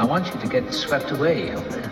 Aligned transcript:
I 0.00 0.04
want 0.06 0.32
you 0.32 0.40
to 0.40 0.48
get 0.48 0.72
swept 0.72 1.10
away 1.10 1.50
up 1.50 1.62
there. 1.68 1.90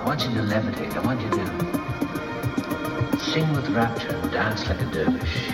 I 0.00 0.04
want 0.04 0.22
you 0.22 0.28
to 0.34 0.42
levitate. 0.42 0.94
I 0.94 1.00
want 1.04 1.20
you 1.20 1.30
to 1.30 3.18
sing 3.18 3.52
with 3.52 3.68
rapture 3.70 4.14
and 4.14 4.30
dance 4.30 4.64
like 4.68 4.80
a 4.80 4.84
dervish. 4.92 5.50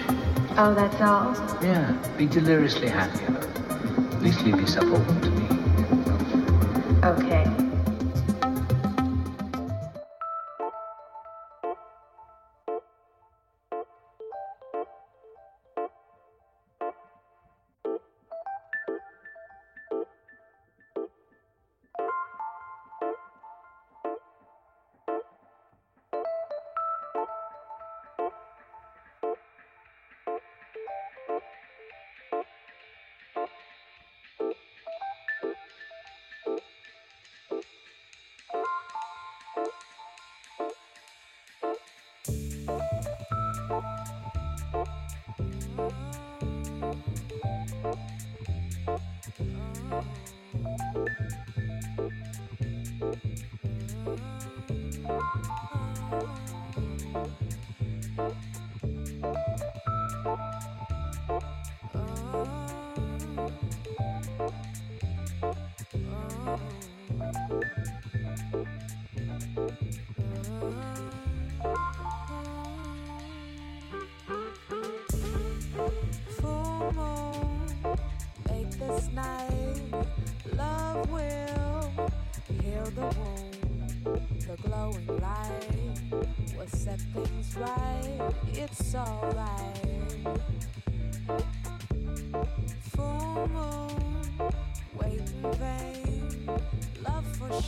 Oh, 0.58 0.74
that's 0.74 1.00
all? 1.00 1.32
Yeah, 1.64 1.96
be 2.19 2.27
deliriously 2.27 2.90
happy 2.90 3.24
about 3.24 3.45
it. 3.45 3.56
At 4.16 4.22
least 4.22 4.43
leave 4.43 4.61
yourself 4.61 4.85
open 4.85 5.21
to 5.22 5.30
me. 5.30 5.42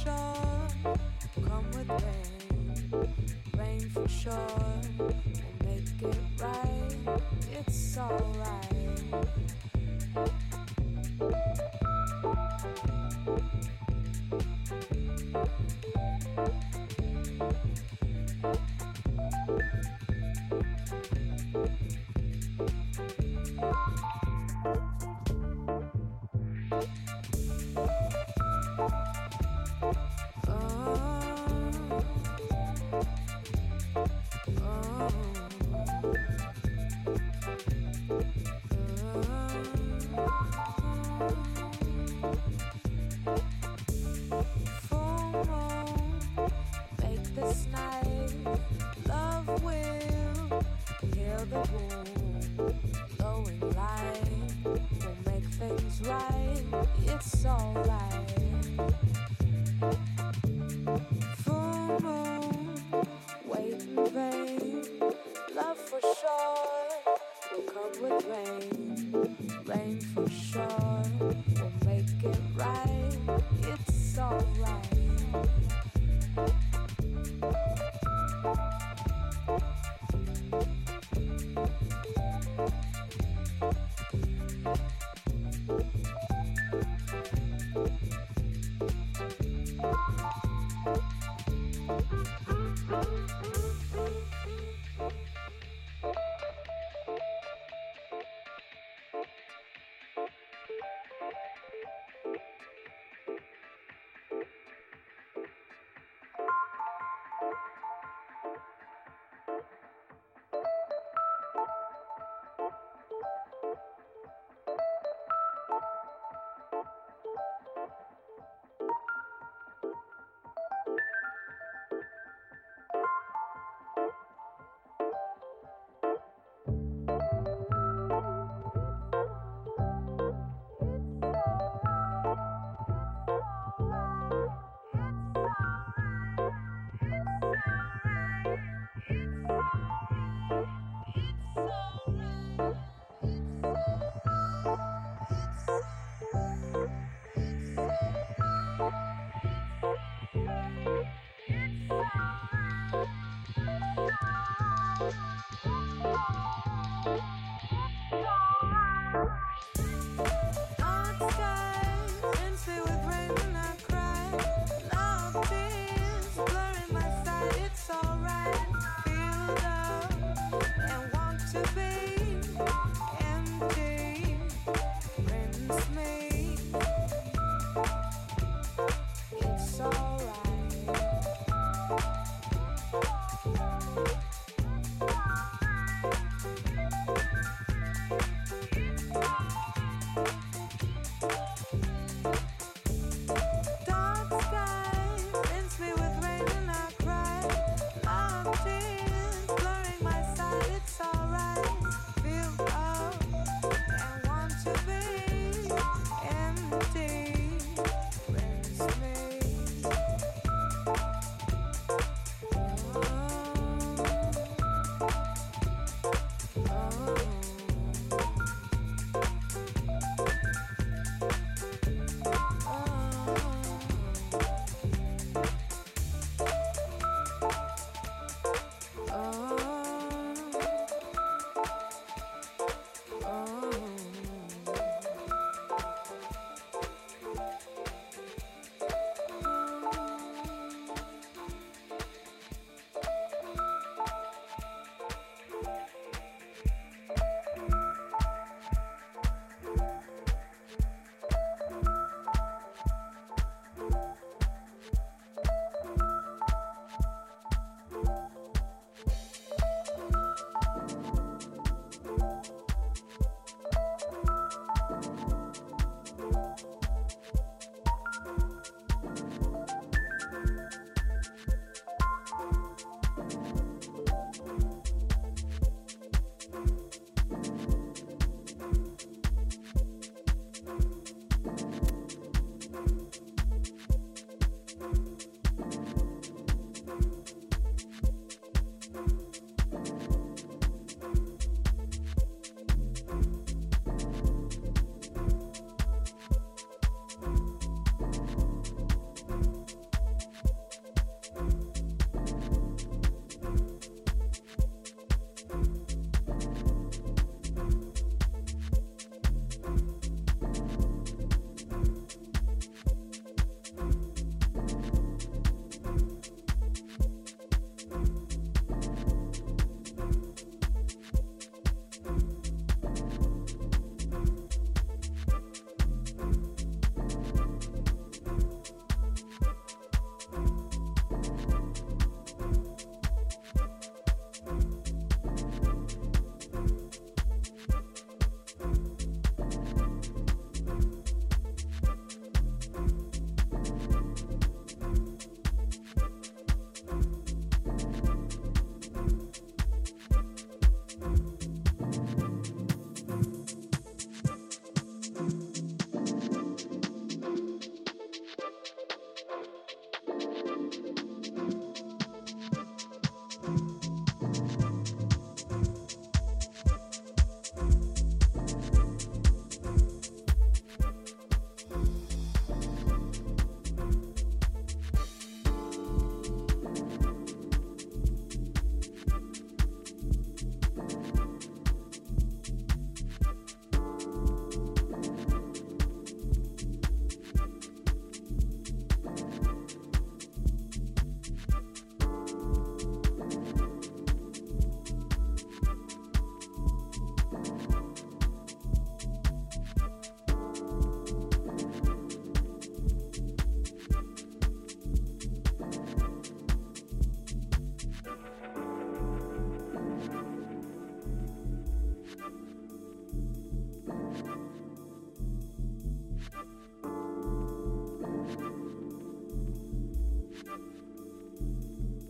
Come 0.02 1.70
with 1.72 1.88
rain. 1.88 3.08
Rain 3.56 3.88
for 3.90 4.08
sure, 4.08 4.32
will 4.98 5.14
make 5.64 6.02
it 6.02 6.18
right. 6.40 7.20
It's 7.52 7.96
alright. 7.96 8.74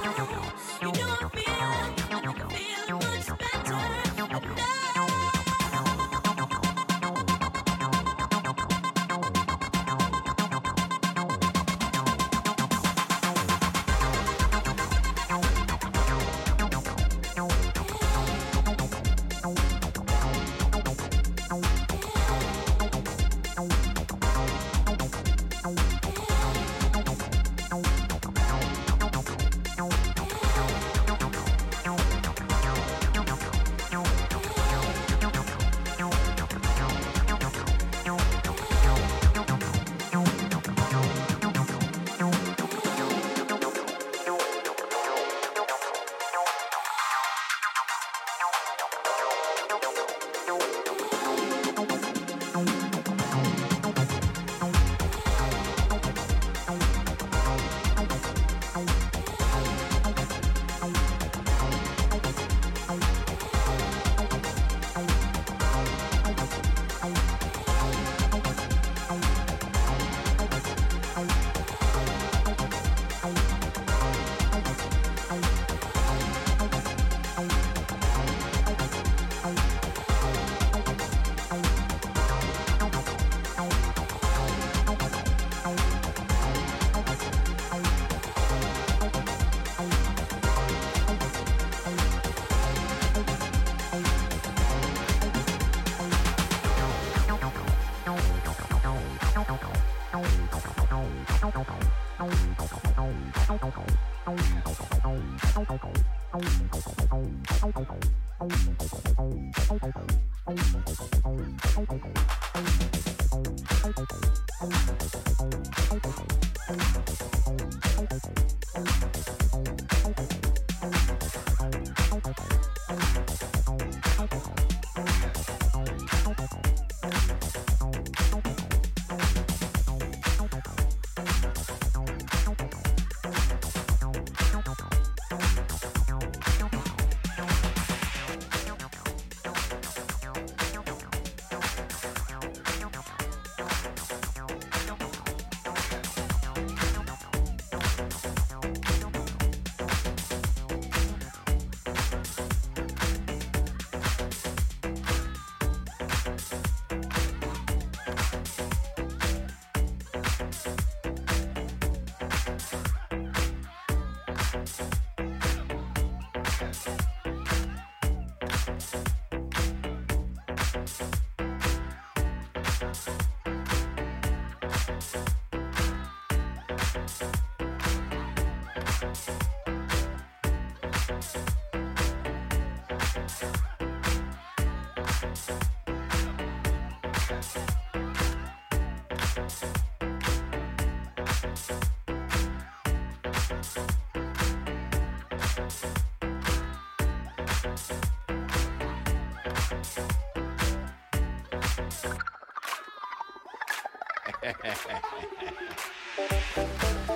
Hehehehe 204.43 205.01